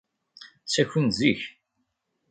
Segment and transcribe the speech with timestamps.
[0.63, 1.41] Ttakin-d zik.